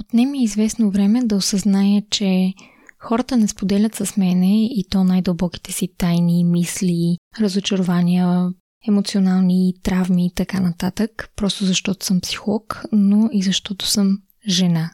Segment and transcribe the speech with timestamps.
[0.00, 2.54] Отнеми известно време да осъзная, че
[2.98, 8.50] хората не споделят с мене и то най-дълбоките си тайни, мисли, разочарования,
[8.88, 14.18] емоционални травми и така нататък, просто защото съм психолог, но и защото съм
[14.48, 14.90] жена.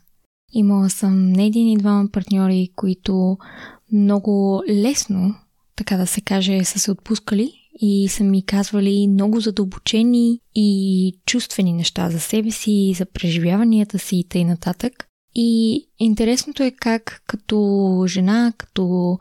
[0.52, 3.39] Имала съм не един и двама партньори, които
[3.93, 5.35] много лесно,
[5.77, 11.72] така да се каже, са се отпускали и са ми казвали много задълбочени и чувствени
[11.72, 14.44] неща за себе си, за преживяванията си и т.н.
[14.44, 15.06] нататък.
[15.34, 19.18] И интересното е как като жена, като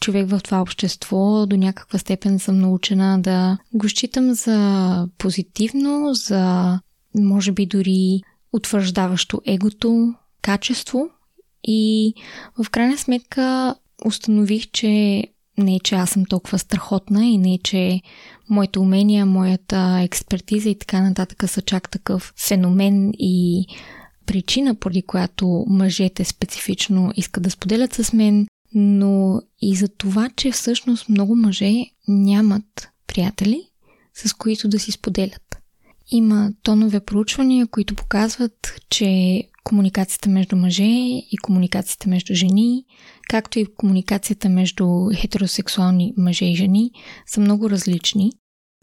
[0.00, 6.78] човек в това общество, до някаква степен съм научена да го считам за позитивно, за
[7.14, 8.20] може би дори
[8.52, 11.08] утвърждаващо егото, качество
[11.64, 12.14] и
[12.62, 15.24] в крайна сметка установих, че
[15.62, 18.00] не е, че аз съм толкова страхотна и не е, че
[18.50, 23.66] моите умения, моята експертиза и така нататък са чак такъв феномен и
[24.26, 30.50] причина, поради която мъжете специфично искат да споделят с мен, но и за това, че
[30.50, 31.72] всъщност много мъже
[32.08, 33.62] нямат приятели,
[34.14, 35.58] с които да си споделят.
[36.10, 42.84] Има тонове проучвания, които показват, че комуникацията между мъже и комуникацията между жени,
[43.28, 46.90] както и комуникацията между хетеросексуални мъже и жени
[47.26, 48.32] са много различни,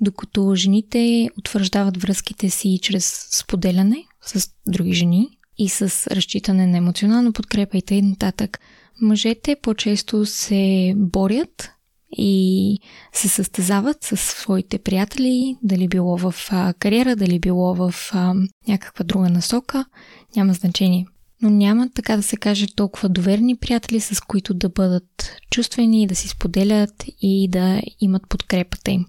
[0.02, 7.32] докато жените утвърждават връзките си чрез споделяне с други жени и с разчитане на емоционална
[7.32, 8.48] подкрепа и т.н.
[9.02, 11.72] Мъжете по-често се борят
[12.12, 12.80] и
[13.14, 18.34] се състезават с своите приятели, дали било в а, кариера, дали било в а,
[18.68, 19.86] някаква друга насока,
[20.36, 21.06] няма значение.
[21.42, 26.16] Но няма, така да се каже, толкова доверни приятели, с които да бъдат чувствени, да
[26.16, 29.06] си споделят и да имат подкрепата им.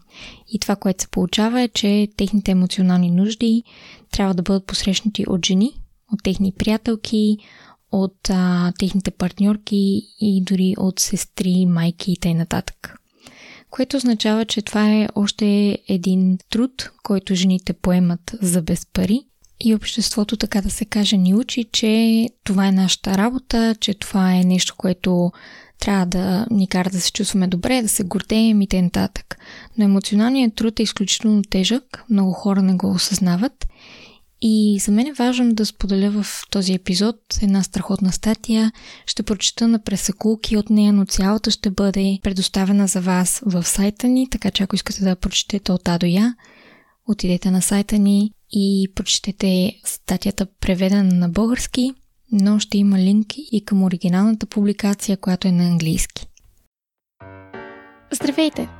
[0.49, 3.63] И това, което се получава е, че техните емоционални нужди
[4.11, 5.73] трябва да бъдат посрещнати от жени,
[6.13, 7.39] от техни приятелки,
[7.93, 12.63] от а, техните партньорки и дори от сестри, майки и т.н.
[13.71, 19.21] Което означава, че това е още един труд, който жените поемат за без пари
[19.65, 24.35] и обществото, така да се каже, ни учи, че това е нашата работа, че това
[24.35, 25.33] е нещо, което
[25.81, 29.09] трябва да ни кара да се чувстваме добре, да се гордеем и т.н.
[29.79, 33.67] Но емоционалният труд е изключително тежък, много хора не го осъзнават
[34.43, 38.73] и за мен е важно да споделя в този епизод една страхотна статия.
[39.07, 44.09] Ще прочета на пресакулки от нея, но цялата ще бъде предоставена за вас в сайта
[44.09, 46.35] ни, така че ако искате да прочетете от А до Я,
[47.09, 51.93] отидете на сайта ни и прочетете статията преведена на български,
[52.33, 56.27] но ще има линк и към оригиналната публикация, която е на английски.
[58.13, 58.80] Здравейте!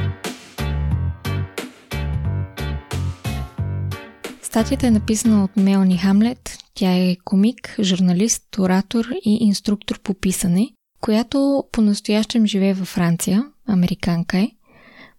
[4.51, 6.57] Статията е написана от Мелани Хамлет.
[6.73, 10.69] Тя е комик, журналист, оратор и инструктор по писане,
[11.01, 14.51] която по-настоящем живее във Франция, американка е.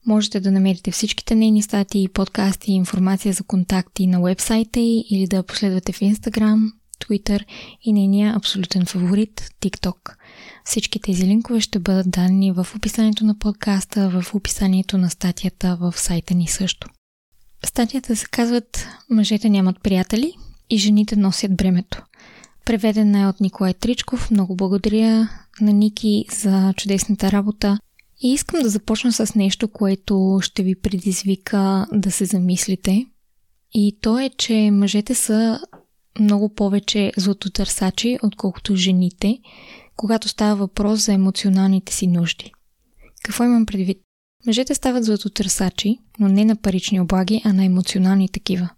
[0.07, 5.27] Можете да намерите всичките нейни статии, подкасти и информация за контакти на вебсайта й или
[5.27, 6.73] да последвате в Instagram,
[7.05, 7.45] Twitter
[7.83, 10.15] и нейния абсолютен фаворит TikTok.
[10.65, 15.95] Всички тези линкове ще бъдат дадени в описанието на подкаста, в описанието на статията в
[15.97, 16.89] сайта ни също.
[17.67, 20.35] Статията се казват Мъжете нямат приятели
[20.71, 22.03] и жените носят бремето.
[22.65, 24.31] Преведена е от Николай Тричков.
[24.31, 25.29] Много благодаря
[25.61, 27.79] на Ники за чудесната работа.
[28.21, 33.07] И искам да започна с нещо, което ще ви предизвика да се замислите.
[33.75, 35.61] И то е, че мъжете са
[36.21, 39.39] много повече златотърсачи, отколкото жените,
[39.97, 42.53] когато става въпрос за емоционалните си нужди.
[43.23, 43.99] Какво имам предвид?
[44.47, 48.69] Мъжете стават златотърсачи, но не на парични облаги, а на емоционални такива.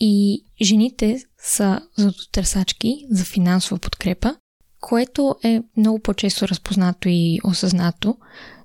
[0.00, 4.36] И жените са златотърсачки за финансова подкрепа,
[4.80, 8.16] което е много по-често разпознато и осъзнато,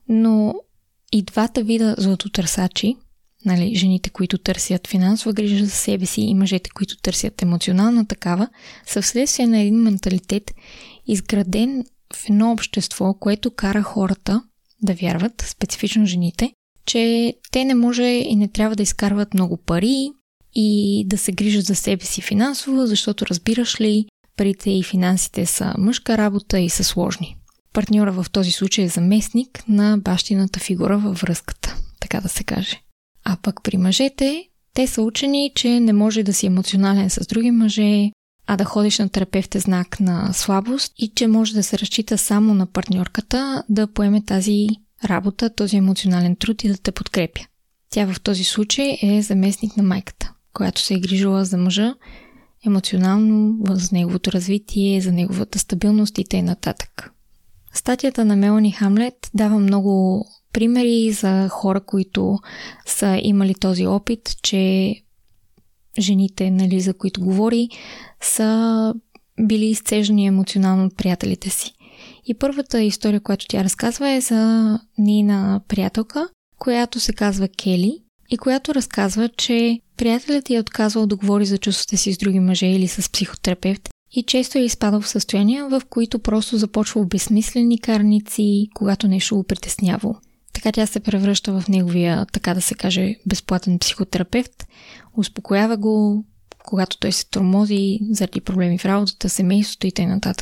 [0.09, 0.55] но
[1.11, 2.95] и двата вида златотърсачи,
[3.45, 8.47] нали, жените, които търсят финансова грижа за себе си и мъжете, които търсят емоционална такава,
[8.85, 10.51] са вследствие на един менталитет,
[11.07, 11.85] изграден
[12.15, 14.43] в едно общество, което кара хората
[14.81, 16.51] да вярват, специфично жените,
[16.85, 20.11] че те не може и не трябва да изкарват много пари
[20.55, 24.05] и да се грижат за себе си финансово, защото разбираш ли,
[24.37, 27.35] парите и финансите са мъжка работа и са сложни.
[27.73, 32.81] Партньора в този случай е заместник на бащината фигура във връзката, така да се каже.
[33.23, 37.51] А пък при мъжете, те са учени, че не може да си емоционален с други
[37.51, 38.11] мъже,
[38.51, 42.17] а да ходиш на терапевт е знак на слабост и че може да се разчита
[42.17, 44.67] само на партньорката да поеме тази
[45.05, 47.41] работа, този емоционален труд и да те подкрепя.
[47.89, 51.93] Тя в този случай е заместник на майката, която се е грижила за мъжа
[52.65, 56.55] емоционално, за неговото развитие, за неговата стабилност и т.н.
[57.73, 62.39] Статията на Мелани Хамлет дава много примери за хора, които
[62.85, 64.95] са имали този опит, че
[65.99, 67.69] жените, нали, за които говори,
[68.21, 68.93] са
[69.41, 71.73] били изцежени емоционално от приятелите си.
[72.25, 78.37] И първата история, която тя разказва е за нейна приятелка, която се казва Кели и
[78.37, 82.87] която разказва, че приятелят е отказвал да говори за чувствата си с други мъже или
[82.87, 89.07] с психотерапевт и често е изпадал в състояния, в които просто започва безсмислени карници, когато
[89.07, 90.15] нещо го притеснявало.
[90.59, 94.67] Така тя се превръща в неговия, така да се каже, безплатен психотерапевт,
[95.17, 96.25] успокоява го,
[96.65, 100.33] когато той се тормози заради проблеми в работата, семейството и т.н.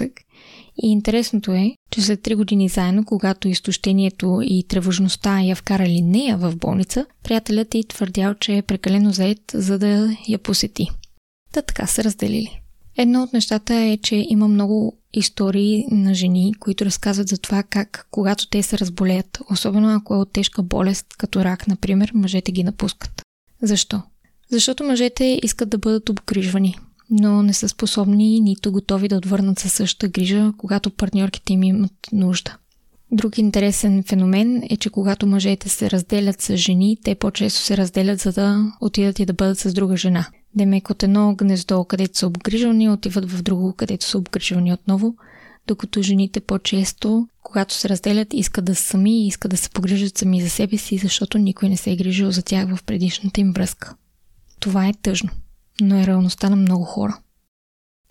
[0.84, 6.38] И интересното е, че след 3 години заедно, когато изтощението и тревожността я вкарали нея
[6.38, 10.88] в болница, приятелят й твърдял, че е прекалено заед, за да я посети.
[11.54, 12.62] Та така се разделили.
[12.98, 18.08] Едно от нещата е, че има много истории на жени, които разказват за това как,
[18.12, 22.64] когато те се разболеят, особено ако е от тежка болест, като рак, например, мъжете ги
[22.64, 23.22] напускат.
[23.62, 24.02] Защо?
[24.52, 26.76] Защото мъжете искат да бъдат обгрижвани,
[27.10, 31.94] но не са способни нито готови да отвърнат със същата грижа, когато партньорките им имат
[32.12, 32.58] нужда.
[33.12, 38.20] Друг интересен феномен е, че когато мъжете се разделят с жени, те по-често се разделят
[38.20, 40.28] за да отидат и да бъдат с друга жена.
[40.58, 45.16] Демек от едно гнездо, където са обгрижвани, отиват в друго, където са обгрижвани отново,
[45.68, 50.18] докато жените по-често, когато се разделят, искат да са сами и искат да се погрижат
[50.18, 53.52] сами за себе си, защото никой не се е грижил за тях в предишната им
[53.52, 53.96] връзка.
[54.60, 55.30] Това е тъжно,
[55.82, 57.20] но е реалността на много хора.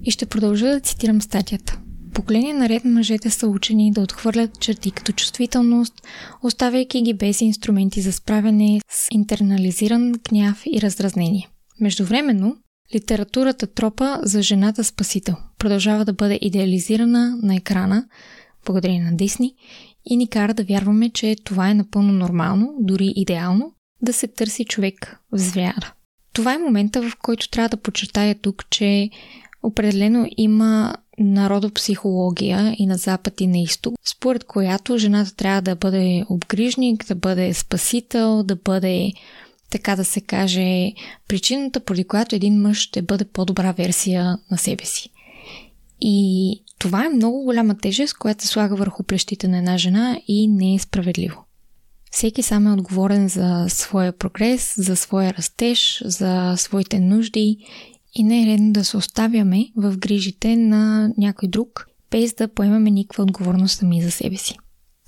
[0.04, 1.78] И ще продължа да цитирам статията.
[2.14, 5.94] Поколение наред мъжете са учени да отхвърлят черти като чувствителност,
[6.42, 11.48] оставяйки ги без инструменти за справяне с интернализиран гняв и раздразнение.
[11.80, 12.56] Междувременно,
[12.94, 18.06] литературата тропа за жената спасител продължава да бъде идеализирана на екрана,
[18.66, 19.54] благодарение на Дисни,
[20.04, 24.64] и ни кара да вярваме, че това е напълно нормално, дори идеално, да се търси
[24.64, 25.92] човек в звяра.
[26.32, 29.10] Това е момента, в който трябва да подчертая тук, че
[29.62, 36.24] определено има народопсихология и на запад и на изток, според която жената трябва да бъде
[36.28, 39.12] обгрижник, да бъде спасител, да бъде
[39.70, 40.92] така да се каже,
[41.28, 45.10] причината, поради която един мъж ще бъде по-добра версия на себе си.
[46.00, 50.48] И това е много голяма тежест, която се слага върху плещите на една жена и
[50.48, 51.44] не е справедливо.
[52.10, 57.58] Всеки сам е отговорен за своя прогрес, за своя растеж, за своите нужди
[58.14, 62.90] и не е редно да се оставяме в грижите на някой друг, без да поемаме
[62.90, 64.56] никаква отговорност сами за себе си.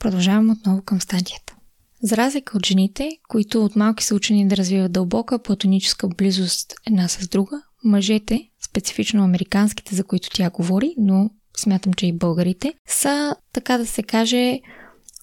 [0.00, 1.57] Продължавам отново към стадията.
[2.02, 7.08] За разлика от жените, които от малки са учени да развиват дълбока платоническа близост една
[7.08, 13.36] с друга, мъжете, специфично американските, за които тя говори, но смятам, че и българите, са,
[13.52, 14.60] така да се каже,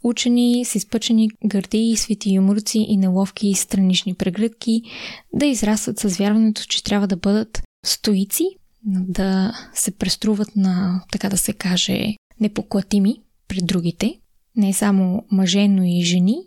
[0.03, 4.81] учени с изпъчени гърди свети юморци и неловки и странични прегръдки,
[5.33, 8.45] да израстват с вярването, че трябва да бъдат стоици,
[8.85, 13.15] да се преструват на, така да се каже, непоклатими
[13.47, 14.19] пред другите,
[14.55, 16.37] не само мъже, но и жени,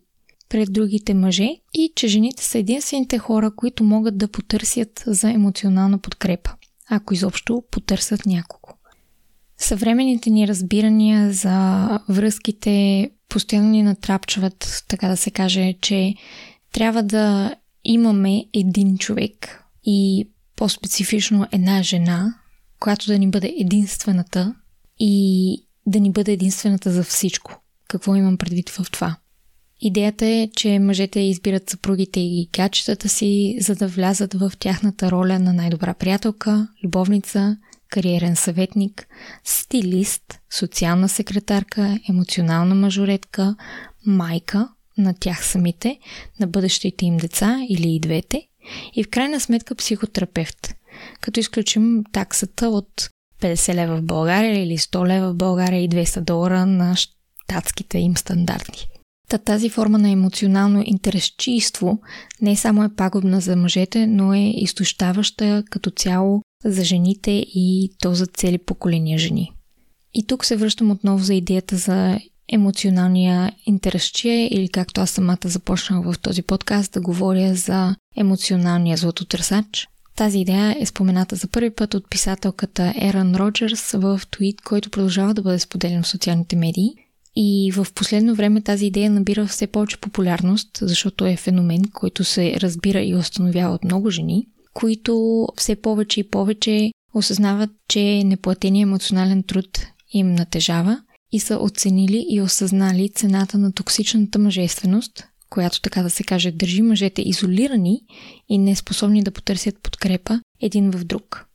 [0.48, 5.98] пред другите мъже и че жените са единствените хора, които могат да потърсят за емоционална
[5.98, 6.50] подкрепа,
[6.90, 8.74] ако изобщо потърсят някого.
[9.58, 16.14] Съвременните ни разбирания за връзките постоянно ни натрапчват, така да се каже, че
[16.72, 22.34] трябва да имаме един човек и по-специфично една жена,
[22.80, 24.54] която да ни бъде единствената
[24.98, 27.62] и да ни бъде единствената за всичко.
[27.88, 29.16] Какво имам предвид в това?
[29.80, 35.38] Идеята е, че мъжете избират съпругите и гачетата си, за да влязат в тяхната роля
[35.38, 37.56] на най-добра приятелка, любовница,
[37.90, 39.08] кариерен съветник,
[39.44, 40.23] стилист,
[40.58, 43.56] социална секретарка, емоционална мажоретка,
[44.06, 44.68] майка
[44.99, 45.99] на тях самите,
[46.40, 48.49] на бъдещите им деца или и двете
[48.94, 50.75] и в крайна сметка психотерапевт,
[51.20, 56.20] като изключим таксата от 50 лева в България или 100 лева в България и 200
[56.20, 58.88] долара на щатските им стандарти.
[59.28, 61.99] Та тази форма на емоционално интересчийство
[62.40, 68.14] не само е пагубна за мъжете, но е изтощаваща като цяло за жените и то
[68.14, 69.52] за цели поколения жени.
[70.14, 72.18] И тук се връщам отново за идеята за
[72.52, 79.88] емоционалния интеръсчие или както аз самата започнах в този подкаст да говоря за емоционалния златотърсач.
[80.16, 85.35] Тази идея е спомената за първи път от писателката Еран Роджерс в твит, който продължава
[85.35, 86.94] да бъде споделен в социалните медии.
[87.40, 92.61] И в последно време тази идея набира все повече популярност, защото е феномен, който се
[92.61, 99.42] разбира и установява от много жени, които все повече и повече осъзнават, че неплатения емоционален
[99.42, 101.02] труд им натежава
[101.33, 106.83] и са оценили и осъзнали цената на токсичната мъжественост, която така да се каже държи
[106.83, 108.00] мъжете изолирани
[108.49, 111.47] и неспособни да потърсят подкрепа един в друг.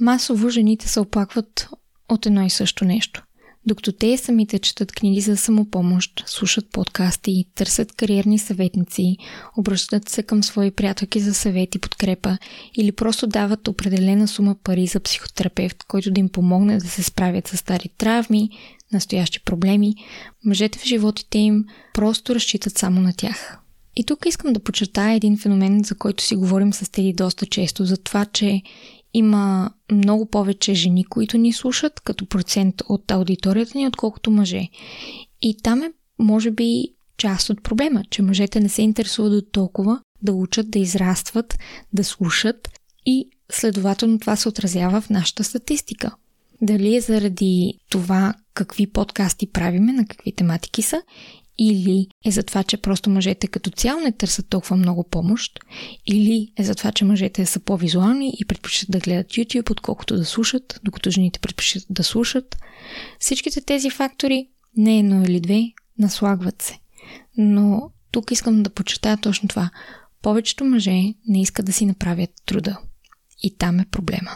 [0.00, 1.68] Масово жените се оплакват
[2.08, 3.24] от едно и също нещо.
[3.66, 9.16] Докато те самите четат книги за самопомощ, слушат подкасти, търсят кариерни съветници,
[9.58, 12.38] обръщат се към свои приятелки за съвет и подкрепа
[12.76, 17.48] или просто дават определена сума пари за психотерапевт, който да им помогне да се справят
[17.48, 18.50] с стари травми,
[18.92, 19.94] настоящи проблеми,
[20.44, 21.64] мъжете в животите им
[21.94, 23.56] просто разчитат само на тях.
[23.96, 27.84] И тук искам да подчертая един феномен, за който си говорим с Теди доста често,
[27.84, 28.62] за това, че
[29.14, 34.68] има много повече жени, които ни слушат като процент от аудиторията ни, отколкото мъже.
[35.42, 36.84] И там е, може би,
[37.16, 41.58] част от проблема, че мъжете не се интересуват до толкова да учат, да израстват,
[41.92, 42.68] да слушат
[43.06, 46.14] и следователно това се отразява в нашата статистика.
[46.62, 51.02] Дали е заради това какви подкасти правиме, на какви тематики са,
[51.62, 55.60] или е за това, че просто мъжете като цяло не търсят толкова много помощ,
[56.06, 60.24] или е за това, че мъжете са по-визуални и предпочитат да гледат YouTube, отколкото да
[60.24, 62.56] слушат, докато жените предпочитат да слушат.
[63.18, 65.62] Всичките тези фактори, не едно или две,
[65.98, 66.78] наслагват се.
[67.36, 69.70] Но тук искам да почитая точно това.
[70.22, 72.78] Повечето мъже не искат да си направят труда.
[73.42, 74.30] И там е проблема.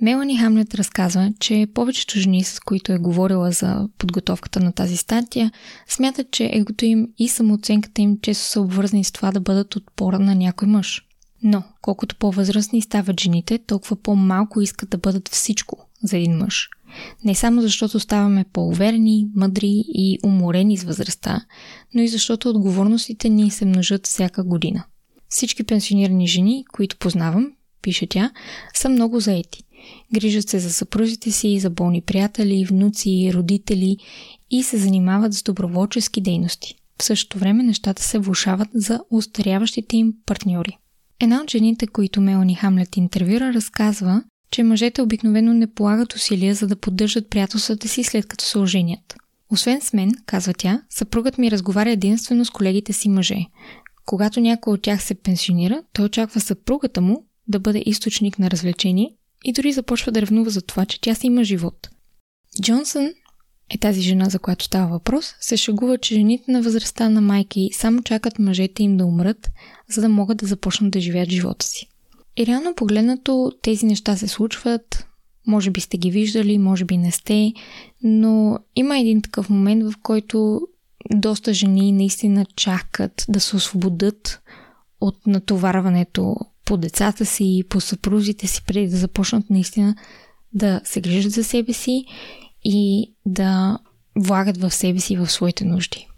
[0.00, 5.50] Мелани Хамлет разказва, че повечето жени, с които е говорила за подготовката на тази статия,
[5.88, 10.18] смятат, че егото им и самооценката им често са обвързани с това да бъдат отпора
[10.18, 11.02] на някой мъж.
[11.42, 16.68] Но, колкото по-възрастни стават жените, толкова по-малко искат да бъдат всичко за един мъж.
[17.24, 21.40] Не само защото ставаме по-уверени, мъдри и уморени с възрастта,
[21.94, 24.84] но и защото отговорностите ни се множат всяка година.
[25.28, 28.30] Всички пенсионирани жени, които познавам, пише тя,
[28.74, 29.62] са много заети.
[30.14, 33.96] Грижат се за съпрузите си, за болни приятели, внуци, родители
[34.50, 36.74] и се занимават с доброволчески дейности.
[37.00, 40.78] В същото време нещата се влушават за устаряващите им партньори.
[41.20, 46.66] Една от жените, които Мелани Хамлет интервюра, разказва, че мъжете обикновено не полагат усилия за
[46.66, 49.16] да поддържат приятелствата си след като се оженят.
[49.50, 53.46] Освен с мен, казва тя, съпругът ми разговаря единствено с колегите си мъже.
[54.06, 59.14] Когато някой от тях се пенсионира, той очаква съпругата му да бъде източник на развлечение
[59.44, 61.88] и дори започва да ревнува за това, че тя си има живот.
[62.62, 63.10] Джонсън
[63.70, 67.70] е тази жена, за която става въпрос, се шегува, че жените на възрастта на майки
[67.72, 69.50] само чакат мъжете им да умрат,
[69.90, 71.86] за да могат да започнат да живеят живота си.
[72.36, 75.06] И реално погледнато тези неща се случват,
[75.46, 77.52] може би сте ги виждали, може би не сте,
[78.02, 80.60] но има един такъв момент, в който
[81.14, 84.40] доста жени наистина чакат да се освободят
[85.00, 89.96] от натоварването по децата си, по съпрузите си, преди да започнат наистина
[90.52, 92.04] да се грижат за себе си
[92.64, 93.78] и да
[94.16, 96.08] влагат в себе си в своите нужди.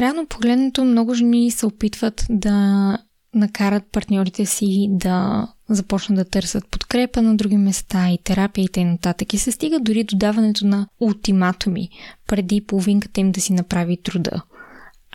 [0.00, 2.98] Реално погледнато много жени се опитват да
[3.34, 9.14] накарат партньорите си да започнат да търсят подкрепа на други места и терапия и т.н.
[9.32, 11.88] И се стига дори до даването на ултиматуми,
[12.26, 14.42] преди половинката им да си направи труда.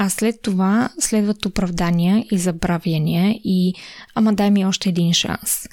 [0.03, 3.73] А след това следват оправдания и забравяния и
[4.15, 5.67] ама дай ми още един шанс.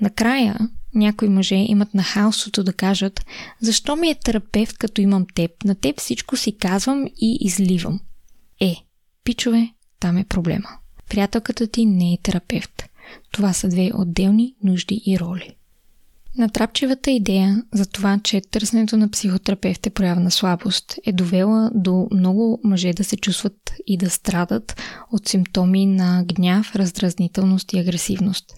[0.00, 0.58] Накрая
[0.94, 3.26] някои мъже имат нахалството да кажат
[3.60, 8.00] защо ми е терапевт като имам теб, на теб всичко си казвам и изливам.
[8.60, 8.76] Е,
[9.24, 9.68] пичове,
[10.00, 10.68] там е проблема.
[11.08, 12.84] Приятелката ти не е терапевт.
[13.32, 15.50] Това са две отделни нужди и роли.
[16.38, 22.08] Натрапчивата идея за това, че търсенето на психотерапевт е проява на слабост, е довела до
[22.12, 28.54] много мъже да се чувстват и да страдат от симптоми на гняв, раздразнителност и агресивност.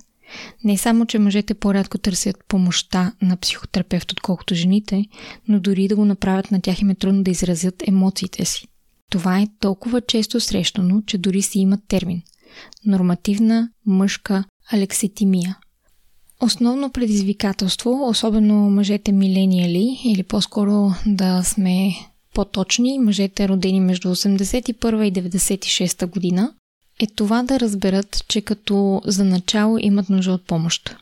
[0.64, 5.04] Не само, че мъжете по-рядко търсят помощта на психотерапевт, отколкото жените,
[5.48, 8.66] но дори да го направят на тях им е трудно да изразят емоциите си.
[9.10, 12.22] Това е толкова често срещано, че дори си имат термин–
[12.86, 15.58] нормативна мъжка алекситимия–
[16.44, 21.90] Основно предизвикателство, особено мъжете милениали, или по-скоро да сме
[22.34, 26.54] по-точни, мъжете родени между 81 и 96 година,
[27.00, 30.96] е това да разберат, че като за начало имат нужда от помощ.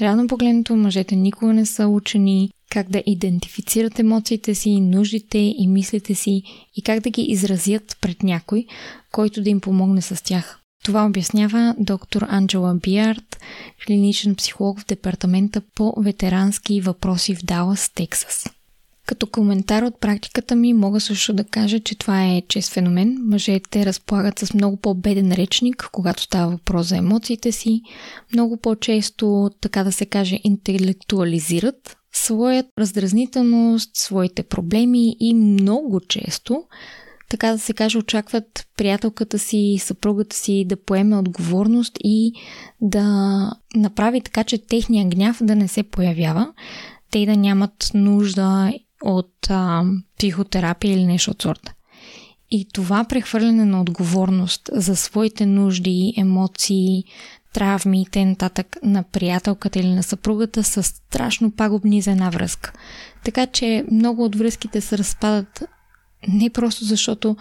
[0.00, 6.14] Реално погледнато, мъжете никога не са учени как да идентифицират емоциите си, нуждите и мислите
[6.14, 6.42] си
[6.76, 8.66] и как да ги изразят пред някой,
[9.12, 10.61] който да им помогне с тях.
[10.84, 13.40] Това обяснява доктор Анджела Биард,
[13.86, 18.44] клиничен психолог в департамента по ветерански въпроси в Далас, Тексас.
[19.06, 23.18] Като коментар от практиката ми мога също да кажа, че това е чест феномен.
[23.24, 27.82] Мъжете разполагат с много по-беден речник, когато става въпрос за емоциите си.
[28.32, 36.64] Много по-често, така да се каже, интелектуализират своят раздразнителност, своите проблеми и много често
[37.32, 42.32] така да се каже, очакват приятелката си, съпругата си да поеме отговорност и
[42.80, 43.06] да
[43.76, 46.52] направи така, че техния гняв да не се появява,
[47.10, 48.72] те да нямат нужда
[49.02, 49.84] от а,
[50.18, 51.74] психотерапия или нещо от сорта.
[52.50, 57.04] И това прехвърляне на отговорност за своите нужди, емоции,
[57.52, 58.64] травми и т.н.
[58.82, 62.72] на приятелката или на съпругата са страшно пагубни за една връзка.
[63.24, 65.62] Така че много от връзките се разпадат
[66.28, 67.36] не просто защото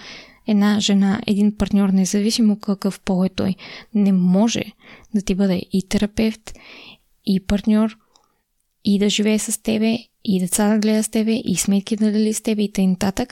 [0.47, 3.55] една жена, един партньор, независимо какъв пол е той,
[3.93, 4.63] не може
[5.15, 6.53] да ти бъде и терапевт,
[7.25, 7.97] и партньор,
[8.85, 12.33] и да живее с тебе, и деца да гледа с тебе, и сметки да дали
[12.33, 13.25] с тебе, и т.н.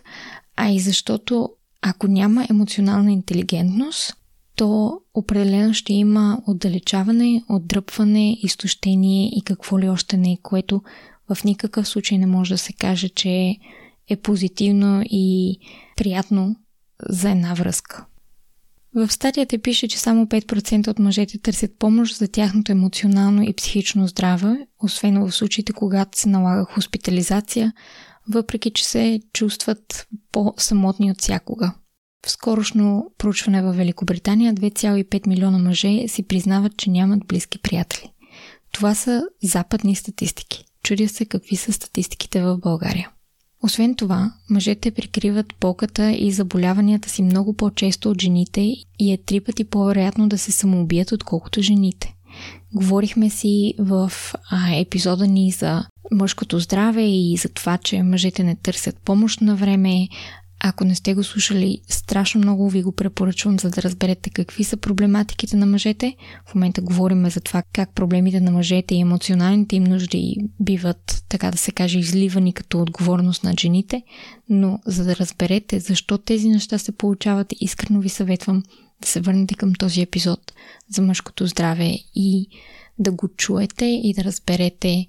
[0.56, 1.50] а и защото
[1.82, 4.14] ако няма емоционална интелигентност,
[4.56, 10.82] то определено ще има отдалечаване, отдръпване, изтощение и какво ли още не, което
[11.30, 13.58] в никакъв случай не може да се каже, че е
[14.16, 15.60] позитивно и
[15.96, 16.56] приятно
[17.10, 18.06] за една връзка.
[18.96, 24.08] В статията пише, че само 5% от мъжете търсят помощ за тяхното емоционално и психично
[24.08, 27.74] здраве, освен в случаите, когато се налага хоспитализация,
[28.30, 31.74] въпреки че се чувстват по-самотни от всякога.
[32.26, 38.12] В скорошно проучване в Великобритания 2,5 милиона мъже си признават, че нямат близки приятели.
[38.72, 40.66] Това са западни статистики.
[40.84, 43.12] Чудя се какви са статистиките в България.
[43.64, 48.62] Освен това, мъжете прикриват болката и заболяванията си много по-често от жените
[49.00, 52.14] и е три пъти по-вероятно да се самоубият, отколкото жените.
[52.74, 54.12] Говорихме си в
[54.76, 60.08] епизода ни за мъжкото здраве и за това, че мъжете не търсят помощ на време,
[60.60, 64.78] ако не сте го слушали, страшно много ви го препоръчвам, за да разберете какви са
[64.78, 66.16] проблематиките на мъжете.
[66.46, 71.52] В момента говорим за това как проблемите на мъжете и емоционалните им нужди биват, така
[71.52, 74.04] да се каже, изливани като отговорност на жените,
[74.50, 78.64] но за да разберете защо тези неща се получават, искрено ви съветвам
[79.02, 80.54] да се върнете към този епизод
[80.90, 82.48] за мъжкото здраве и
[83.00, 85.08] да го чуете и да разберете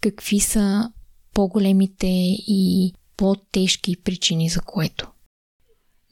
[0.00, 0.90] какви са
[1.34, 2.06] по-големите
[2.46, 5.08] и по-тежки причини за което.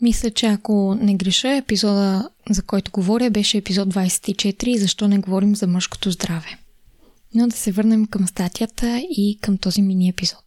[0.02, 5.56] Мисля, че ако не греша, епизода, за който говоря, беше епизод 24 защо не говорим
[5.56, 6.58] за мъжкото здраве.
[7.34, 10.44] Но да се върнем към статията и към този мини епизод.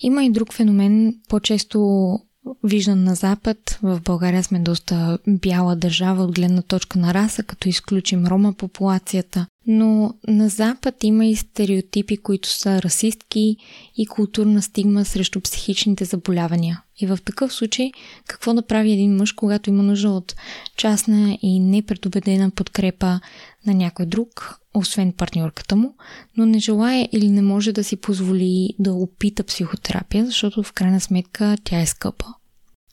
[0.00, 2.18] Има и друг феномен, по-често
[2.64, 3.78] виждан на Запад.
[3.82, 9.46] В България сме доста бяла държава от гледна точка на раса, като изключим рома популацията.
[9.66, 13.56] Но на Запад има и стереотипи, които са расистки
[13.96, 16.82] и културна стигма срещу психичните заболявания.
[16.98, 17.90] И в такъв случай,
[18.26, 20.34] какво да прави един мъж, когато има нужда от
[20.76, 23.20] частна и непредобедена подкрепа
[23.66, 25.94] на някой друг, освен партньорката му,
[26.36, 31.00] но не желая или не може да си позволи да опита психотерапия, защото в крайна
[31.00, 32.26] сметка тя е скъпа.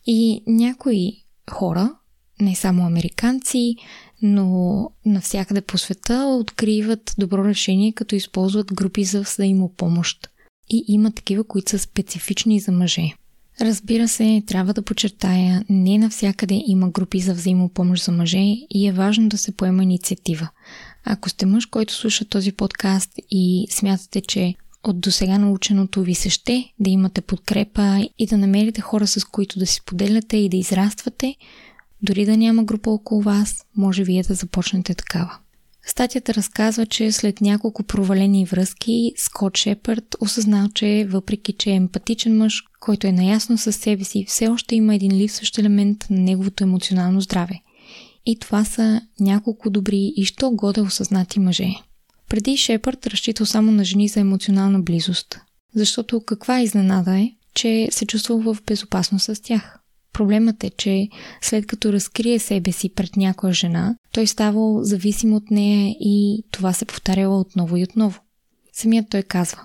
[0.06, 1.14] И някои
[1.52, 1.96] хора,
[2.40, 3.76] не само американци,
[4.22, 10.30] но навсякъде по света откриват добро решение, като използват групи за взаимопомощ.
[10.70, 13.14] И има такива, които са специфични за мъже.
[13.62, 18.92] Разбира се, трябва да подчертая, не навсякъде има групи за взаимопомощ за мъже и е
[18.92, 20.50] важно да се поема инициатива.
[21.06, 26.30] Ако сте мъж, който слуша този подкаст и смятате, че от досега наученото ви се
[26.30, 30.58] ще да имате подкрепа и да намерите хора, с които да си поделяте и да
[30.58, 31.36] израствате,
[32.02, 35.38] дори да няма група около вас, може вие да започнете такава.
[35.86, 42.38] Статията разказва, че след няколко провалени връзки, Скот Шепард осъзнал, че въпреки, че е емпатичен
[42.38, 46.64] мъж, който е наясно със себе си, все още има един липсващ елемент на неговото
[46.64, 47.60] емоционално здраве.
[48.26, 51.70] И това са няколко добри и що годе осъзнати мъже.
[52.30, 55.40] Преди Шепард разчитал само на жени за емоционална близост,
[55.76, 59.80] защото каква изненада е, че се чувствал в безопасност с тях.
[60.14, 61.10] Проблемът е, че
[61.42, 66.74] след като разкрие себе си пред някоя жена, той ставал зависим от нея и това
[66.74, 68.20] се повтаряло отново и отново.
[68.74, 69.62] Самият той казва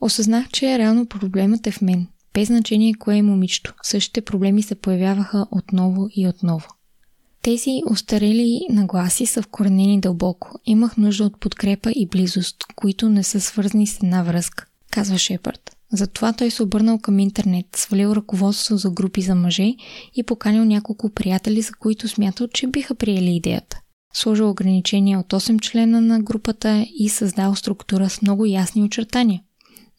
[0.00, 2.06] Осъзнах, че реално проблемът е в мен.
[2.34, 3.74] Без значение кое е момичето.
[3.82, 6.68] Същите проблеми се появяваха отново и отново.
[7.42, 10.58] Тези устарели нагласи са вкоренени дълбоко.
[10.66, 14.66] Имах нужда от подкрепа и близост, които не са свързани с една връзка.
[14.90, 15.76] казва Шепард.
[15.92, 19.74] Затова той се обърнал към интернет, свалил ръководство за групи за мъже
[20.14, 23.80] и поканил няколко приятели, за които смятал, че биха приели идеята.
[24.14, 29.42] Сложил ограничения от 8 члена на групата и създал структура с много ясни очертания.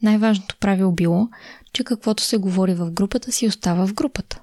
[0.01, 1.27] Най-важното правило било,
[1.73, 4.41] че каквото се говори в групата си остава в групата.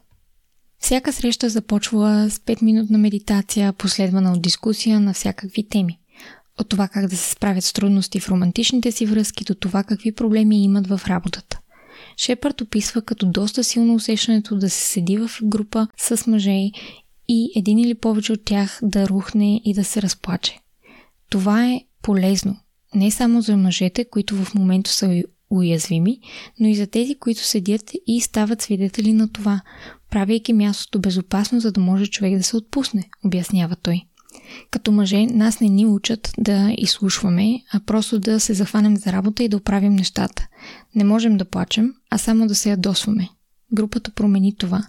[0.80, 5.98] Всяка среща започва с 5-минутна медитация, последвана от дискусия на всякакви теми.
[6.60, 10.12] От това как да се справят с трудности в романтичните си връзки до това какви
[10.12, 11.60] проблеми имат в работата.
[12.16, 16.70] Шепард описва като доста силно усещането да се седи в група с мъже
[17.28, 20.58] и един или повече от тях да рухне и да се разплаче.
[21.30, 22.56] Това е полезно
[22.94, 26.20] не само за мъжете, които в момента са уязвими,
[26.60, 29.60] но и за тези, които седят и стават свидетели на това,
[30.10, 34.02] правейки мястото безопасно, за да може човек да се отпусне, обяснява той.
[34.70, 39.42] Като мъже нас не ни учат да изслушваме, а просто да се захванем за работа
[39.42, 40.46] и да оправим нещата.
[40.94, 43.28] Не можем да плачем, а само да се ядосваме.
[43.72, 44.84] Групата промени това.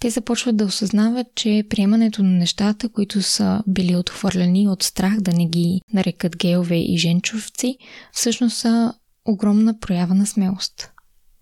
[0.00, 5.32] Те започват да осъзнават, че приемането на нещата, които са били отхвърлени от страх да
[5.32, 7.78] не ги нарекат геове и женчовци,
[8.12, 10.90] всъщност са огромна проява на смелост.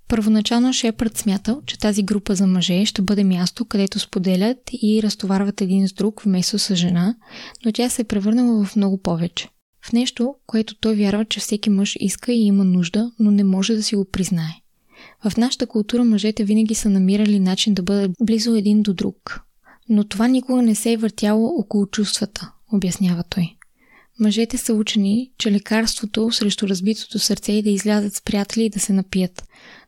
[0.08, 5.60] Първоначално Шепард смятал, че тази група за мъже ще бъде място, където споделят и разтоварват
[5.60, 7.14] един с друг вместо с жена,
[7.64, 9.48] но тя се е превърнала в много повече.
[9.86, 13.74] В нещо, което той вярва, че всеки мъж иска и има нужда, но не може
[13.74, 14.54] да си го признае.
[15.28, 19.40] В нашата култура мъжете винаги са намирали начин да бъдат близо един до друг.
[19.88, 23.56] Но това никога не се е въртяло около чувствата, обяснява той.
[24.20, 28.80] Мъжете са учени, че лекарството срещу разбитото сърце е да излязат с приятели и да
[28.80, 29.44] се напият,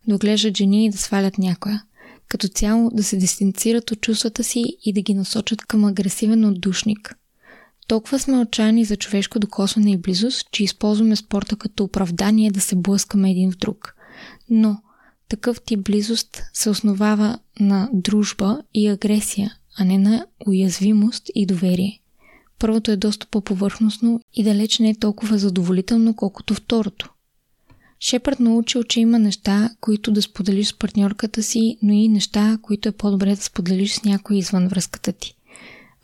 [0.09, 1.83] да оглеждат жени и да свалят някоя.
[2.29, 7.17] Като цяло да се дистанцират от чувствата си и да ги насочат към агресивен отдушник.
[7.89, 12.77] Толкова сме отчаяни за човешко докосване и близост, че използваме спорта като оправдание да се
[12.77, 13.95] блъскаме един в друг.
[14.51, 14.83] Но
[15.29, 22.01] такъв тип близост се основава на дружба и агресия, а не на уязвимост и доверие.
[22.59, 27.13] Първото е доста по-повърхностно и далеч не е толкова задоволително, колкото второто.
[28.01, 32.89] Шепард научил, че има неща, които да споделиш с партньорката си, но и неща, които
[32.89, 35.35] е по-добре да споделиш с някой извън връзката ти.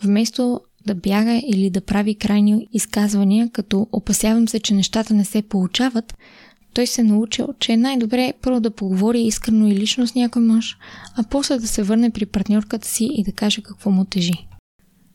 [0.02, 5.42] Вместо да бяга или да прави крайни изказвания, като опасявам се, че нещата не се
[5.42, 6.14] получават,
[6.74, 10.78] той се научил, че е най-добре първо да поговори искрено и лично с някой мъж,
[11.16, 14.48] а после да се върне при партньорката си и да каже какво му тежи.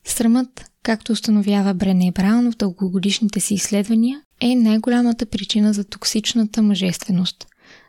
[0.06, 7.48] Срамът, както установява Брене Браун в дългогодишните си изследвания, е най-голямата причина за токсичната мъжественост.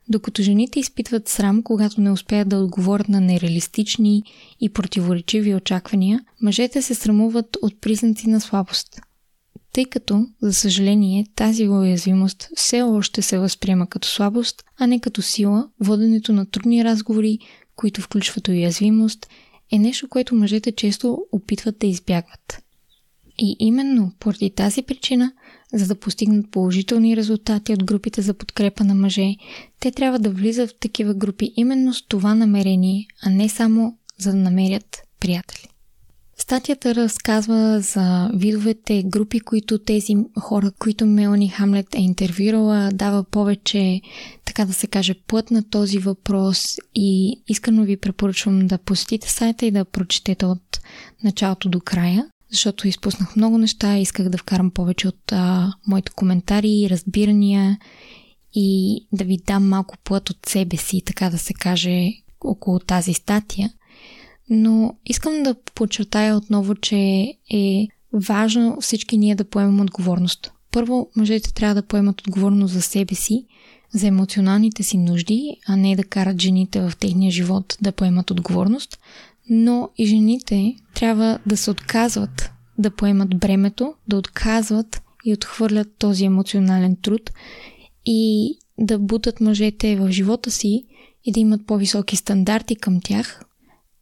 [0.09, 4.23] Докато жените изпитват срам, когато не успеят да отговорят на нереалистични
[4.61, 9.01] и противоречиви очаквания, мъжете се срамуват от признаци на слабост.
[9.73, 15.23] Тъй като, за съжаление, тази уязвимост все още се възприема като слабост, а не като
[15.23, 17.39] сила, воденето на трудни разговори,
[17.77, 19.27] които включват уязвимост,
[19.73, 22.63] е нещо, което мъжете често опитват да избягват.
[23.39, 25.33] И именно поради тази причина,
[25.75, 29.35] за да постигнат положителни резултати от групите за подкрепа на мъже,
[29.81, 34.31] те трябва да влизат в такива групи именно с това намерение, а не само за
[34.31, 35.69] да намерят приятели.
[36.41, 44.01] Статията разказва за видовете групи, които тези хора, които Мелани Хамлет е интервюирала, дава повече,
[44.45, 49.67] така да се каже, плът на този въпрос и искрено ви препоръчвам да посетите сайта
[49.67, 50.81] и да прочетете от
[51.25, 56.87] началото до края, защото изпуснах много неща исках да вкарам повече от а, моите коментари
[56.91, 57.79] разбирания
[58.55, 63.15] и да ви дам малко плът от себе си, така да се каже, около тази
[63.15, 63.71] статия.
[64.51, 66.97] Но искам да подчертая отново, че
[67.51, 70.53] е важно всички ние да поемем отговорност.
[70.73, 73.47] Първо, мъжете трябва да поемат отговорност за себе си,
[73.95, 78.99] за емоционалните си нужди, а не да карат жените в техния живот да поемат отговорност.
[79.51, 86.25] Но и жените трябва да се отказват да поемат бремето, да отказват и отхвърлят този
[86.25, 87.31] емоционален труд
[88.07, 90.85] и да бутат мъжете в живота си
[91.25, 93.43] и да имат по-високи стандарти към тях,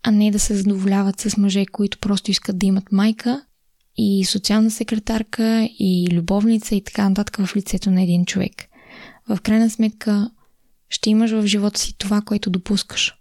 [0.03, 3.45] а не да се задоволяват с мъже, които просто искат да имат майка
[3.97, 8.53] и социална секретарка и любовница и така нататък в лицето на един човек.
[9.29, 10.31] В крайна сметка
[10.89, 13.15] ще имаш в живота си това, което допускаш.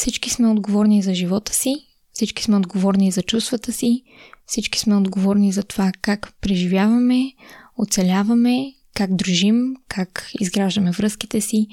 [0.00, 1.74] Всички сме отговорни за живота си,
[2.12, 4.02] всички сме отговорни за чувствата си,
[4.46, 7.32] всички сме отговорни за това как преживяваме,
[7.78, 11.66] оцеляваме, как дружим, как изграждаме връзките си.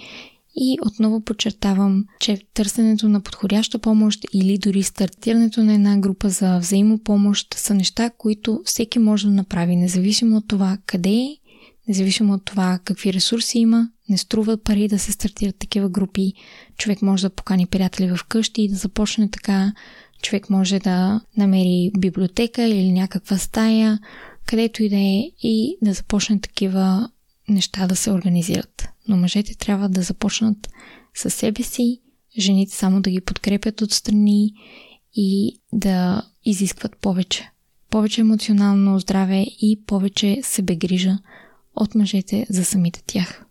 [0.56, 6.60] И отново подчертавам, че търсенето на подходяща помощ или дори стартирането на една група за
[6.60, 11.38] взаимопомощ са неща, които всеки може да направи, независимо от това къде е,
[11.88, 16.34] независимо от това какви ресурси има, не струва пари да се стартират такива групи.
[16.78, 19.74] Човек може да покани приятели в къщи и да започне така.
[20.22, 24.00] Човек може да намери библиотека или някаква стая,
[24.46, 27.10] където и да е, и да започне такива
[27.50, 28.88] неща да се организират.
[29.08, 30.70] Но мъжете трябва да започнат
[31.16, 32.02] със себе си,
[32.40, 34.54] жените само да ги подкрепят отстрани
[35.16, 37.50] и да изискват повече.
[37.90, 41.18] Повече емоционално здраве и повече себегрижа
[41.76, 43.47] от мъжете за самите тях.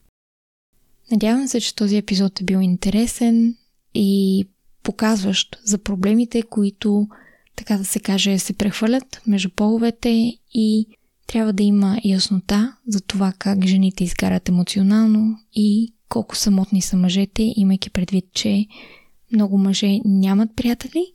[1.10, 3.54] Надявам се, че този епизод е бил интересен
[3.94, 4.44] и
[4.82, 7.08] показващ за проблемите, които,
[7.56, 10.86] така да се каже, се прехвърлят между половете и
[11.26, 17.52] трябва да има яснота за това как жените изгарят емоционално и колко самотни са мъжете,
[17.56, 18.66] имайки предвид, че
[19.32, 21.06] много мъже нямат приятели,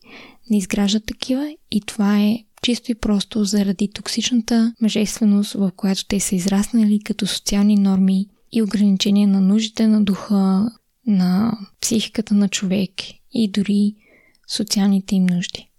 [0.49, 6.19] не изграждат такива и това е чисто и просто заради токсичната мъжественост, в която те
[6.19, 10.71] са израснали като социални норми и ограничения на нуждите на духа,
[11.07, 12.91] на психиката на човек
[13.33, 13.95] и дори
[14.55, 15.69] социалните им нужди.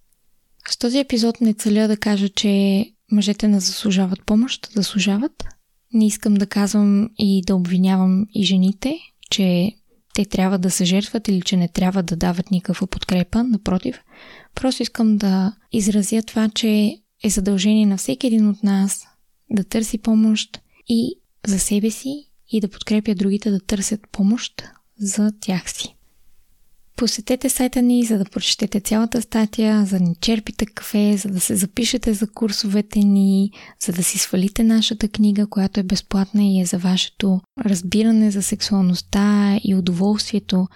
[0.70, 5.44] С този епизод не целя да кажа, че мъжете не заслужават помощ, заслужават.
[5.92, 8.98] Не искам да казвам и да обвинявам и жените,
[9.30, 9.72] че
[10.14, 13.44] те трябва да се жертват или че не трябва да дават никаква подкрепа.
[13.44, 14.00] Напротив,
[14.54, 19.06] просто искам да изразя това, че е задължение на всеки един от нас
[19.50, 21.14] да търси помощ и
[21.46, 24.62] за себе си и да подкрепя другите да търсят помощ
[24.98, 25.96] за тях си.
[26.96, 31.40] Посетете сайта ни, за да прочетете цялата статия, за да ни черпите кафе, за да
[31.40, 33.50] се запишете за курсовете ни,
[33.86, 38.42] за да си свалите нашата книга, която е безплатна и е за вашето разбиране за
[38.42, 40.66] сексуалността и удоволствието.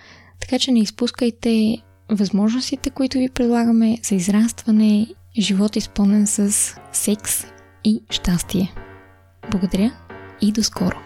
[0.41, 1.79] Така че не изпускайте
[2.11, 5.07] възможностите, които ви предлагаме за израстване,
[5.39, 6.53] живот изпълнен с
[6.93, 7.45] секс
[7.85, 8.75] и щастие.
[9.51, 9.93] Благодаря
[10.43, 11.06] и до скоро!